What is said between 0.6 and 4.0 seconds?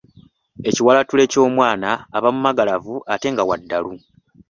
Ekiwalattule ky'omwana aba mumagalavu ate nga wa ddalu.